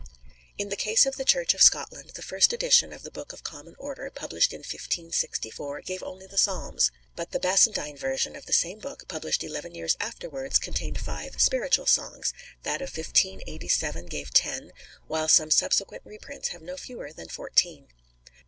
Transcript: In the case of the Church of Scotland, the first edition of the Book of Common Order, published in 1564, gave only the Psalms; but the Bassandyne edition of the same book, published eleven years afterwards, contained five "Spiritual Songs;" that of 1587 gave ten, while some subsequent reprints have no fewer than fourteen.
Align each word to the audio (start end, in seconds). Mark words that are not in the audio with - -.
In 0.57 0.69
the 0.69 0.75
case 0.75 1.05
of 1.05 1.15
the 1.15 1.23
Church 1.23 1.53
of 1.53 1.61
Scotland, 1.61 2.13
the 2.15 2.23
first 2.23 2.53
edition 2.53 2.91
of 2.91 3.03
the 3.03 3.11
Book 3.11 3.33
of 3.33 3.43
Common 3.43 3.75
Order, 3.77 4.09
published 4.09 4.51
in 4.51 4.61
1564, 4.61 5.81
gave 5.81 6.01
only 6.01 6.25
the 6.25 6.39
Psalms; 6.39 6.89
but 7.15 7.33
the 7.33 7.39
Bassandyne 7.39 7.97
edition 7.97 8.35
of 8.35 8.47
the 8.47 8.51
same 8.51 8.79
book, 8.79 9.07
published 9.07 9.43
eleven 9.43 9.75
years 9.75 9.95
afterwards, 9.99 10.57
contained 10.57 10.99
five 10.99 11.39
"Spiritual 11.39 11.85
Songs;" 11.85 12.33
that 12.63 12.81
of 12.81 12.89
1587 12.97 14.07
gave 14.07 14.33
ten, 14.33 14.71
while 15.05 15.27
some 15.27 15.51
subsequent 15.51 16.01
reprints 16.03 16.47
have 16.47 16.63
no 16.63 16.77
fewer 16.77 17.13
than 17.13 17.27
fourteen. 17.27 17.89